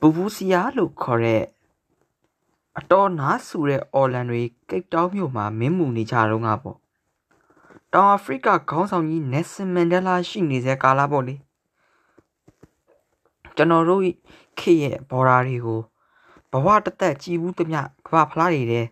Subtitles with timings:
[0.00, 1.44] ဘူဘူးစီယာလို့ခေါ်တဲ့
[2.78, 6.78] အတော်နားဆူတဲ့အော်လန်တွေကိတ်တောင်းမြို့မှာမင်းမူနေကြတော့ငါပေါ့
[7.92, 11.36] တောင်အာဖရိကခေါင်းဆောင်ကြီးနယ်ဆင်မန်ဒလာရှိနေတဲ့ကာလပေါ့လေ
[13.56, 14.02] ကျွန်တော်တို့
[14.58, 15.80] ခေရဲ့ဘော်ဒါတွေကို
[16.52, 18.86] ဘဝတသက်ကြည်ဘူးသမျှကဘာဖလားတွေတဲ့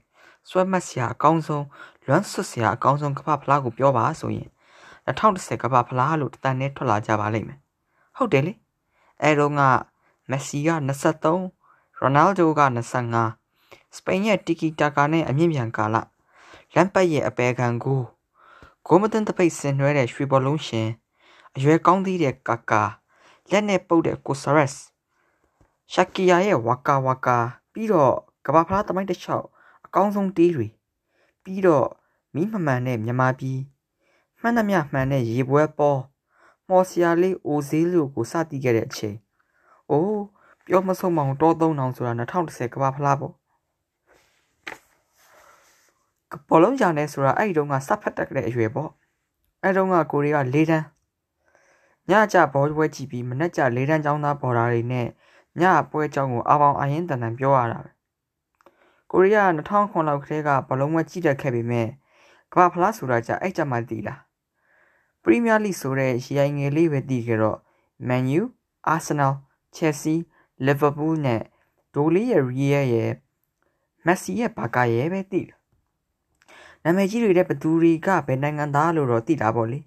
[0.49, 1.65] ဆွဲမတ်စရာအကောင်းဆုံး
[2.07, 4.49] လွမ်းဆွတ်စရာအကောင်းဆုံးကဘာဖလားကိုပြောပါဆိုရင်
[5.07, 7.59] 2010ကဘာဖလားလို့တန်နဲ့ထွက်လာကြပါလိမ့်မယ်
[8.17, 8.53] ဟုတ်တယ်လေ
[9.23, 9.61] အဲတော့က
[10.31, 12.61] မက်ဆီက23ရိုနယ်ဒိုက
[13.27, 15.97] 25စပိန်ရဲ့တီကီတာကာနဲ့အမြင့်မြန်ကာလ
[16.75, 18.01] လမ်ပတ်ရဲ့အပေခံကို
[18.87, 20.89] ဂိုမတန်တပိတ်ဆင်နွှဲတဲ့ရွှေဘောလုံးရှင်
[21.57, 22.83] အရွယ်ကောင်းသေးတဲ့ကာကာ
[23.51, 24.81] လက်နဲ့ပုတ်တဲ့ကိုဆာရက်စ်
[25.93, 27.39] ရှာကီယာရဲ့ဝါကာဝါကာ
[27.73, 28.15] ပြီးတော့
[28.47, 29.47] ကဘာဖလားတမိုင်းတစ်လျှောက်
[29.87, 30.67] အကောင်းဆုံးတေးတွေ
[31.43, 31.89] ပြီးတော့
[32.35, 33.61] မိမမှန်တဲ့မြမပြည်
[34.41, 36.01] မှန်သမျှမှန်တဲ့ရေပွဲပေါ်
[36.69, 39.17] မော်စရာလေးအိုဈေးလို့ကိုစတည်ခဲ့တဲ့အချိန်
[39.91, 40.23] အိုး
[40.67, 43.35] ပြောမဆုံးမအောင်တောသုံးအောင်ဆိုတာ2010ကဘာဖလားပေါ့
[46.49, 48.91] ဘောလုံးကြောင်နေဆိုတာအဲ့ဒီတုန်းကစဖတ်တက်တဲ့အရွယ်ပေါ့
[49.63, 50.87] အဲ့တုန်းကကိုရီးယား၄တန်း
[52.11, 55.07] ညကြဘောပွဲကြည့်ပြီးမနေ့ကျ၄တန်းចောင်းသားဘော်ဒါတွေနဲ့
[55.61, 57.91] ညပွဲကြောင်းကိုအပေါင်းအရင်တန်တန်ပြောရတာပဲ
[59.11, 61.89] ကိုရီးယား2009လောက်ကတည်းကဘလုံးပွဲကြည့်တတ်ခဲ့ပေမဲ့
[62.53, 64.21] ကမ္ဘာဖလားဆိုတာကြအဲ့ကြမှာတည်လား
[65.23, 67.59] ပရီးမီးယားလိဆိုတဲ့ရေအိုင်ငယ်လေးပဲတည်ခဲ့တော့
[68.09, 68.41] မန်ယူ
[69.77, 71.43] အာဆင်နယ်ချယ်ဆီလီဗာပူးနဲ့
[71.95, 73.13] ဒိုလီရဲ့ရီယယ်ရဲ့
[74.07, 75.59] မက်ဆီရဲ့ဘာကာရဲ့ပဲတည်တယ်
[76.85, 79.81] နာမည်ကြီးတွေတဲ့ဘသူတွေကဘယ်နိုင်ငံသားလို့တော့သိတာပေါ့လေ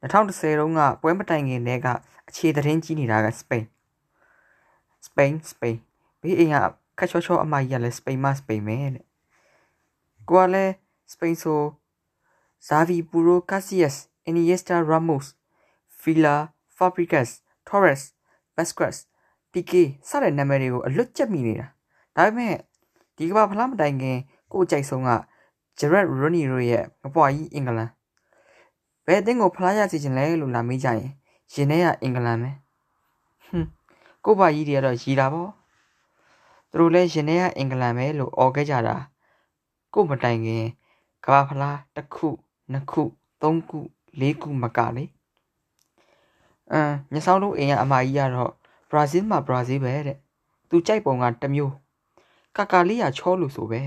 [0.00, 1.86] 2010တုန်းကပွဲမတိုင်ခင်တည်းက
[2.28, 3.64] အခြေသတင်းကြီးနေတာကစပိန်
[5.06, 5.78] စပိန်စပိန်
[6.20, 6.56] ဘေးအိမ်က
[6.98, 9.04] ခက်ချောချောအမကြီးကလည်းစပိန်မစပိန်ပဲတဲ့
[10.28, 10.74] ကိုကလည်း
[11.12, 11.60] စပိန်ဆို
[12.68, 13.94] ဇာဗီပူရိုကာစီယက်
[18.58, 19.02] စ်အင်နီယက်စတာရာမို့စ်ဖီလာဖာဘရီကတ်စ်ထော်ရက်စ်ဘက်စကတ်စ်
[19.52, 21.66] ပီကေစတဲ့နာမည်တွေကိုအလွတ်ကျက်မိနေတာ
[22.16, 22.54] ဒါပေမဲ့
[23.16, 24.18] ဒီကမ္ဘာဖလားမတိုင်ခင်
[24.52, 25.10] ကိုကြိုက်ဆုံးက
[25.78, 27.90] ဂျရက်ရိုနီရိုရဲ့ငပွားကြီးအင်္ဂလန်
[29.06, 31.00] ဘယ်အသင်းကိုဖလားရစီခြင်းလဲလို့လာမေးကြရင်
[31.52, 32.50] ရင်ထဲကအင်္ဂလန်ပဲ
[33.44, 33.68] ဟွန်း
[34.24, 35.50] ကိုပါကြီးတွေကတော့ရီတာပေါ့
[36.70, 38.96] သူတို့လည်းရင်ထဲကအင်္ဂလန်ပဲလို့អော်ခဲ့ကြတာ
[39.94, 40.64] ကိုမတိုင်ခင်
[41.24, 42.28] ကဘာဖလားတစ်ခု
[42.72, 43.02] နှစ်ခု
[43.42, 43.78] သုံးခု
[44.20, 45.04] လေးခုမကလေ
[46.72, 48.52] အမ်ညဆောင်တို့အိမ်ကအမကြီးကတော့
[48.90, 50.18] ဘရာဇီးမှာဘရာဇီးပဲတဲ့
[50.68, 51.72] သူကြိုက်ပုံကတမျိုး
[52.56, 53.82] ကာကာလေးရချောလို့ဆိုပဲ